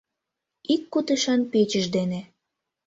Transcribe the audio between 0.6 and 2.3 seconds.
Ик кутышан печыж дене